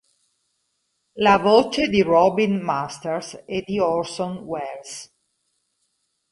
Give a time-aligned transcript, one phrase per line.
[1.19, 5.13] La voce di Robin Masters è di Orson Welles.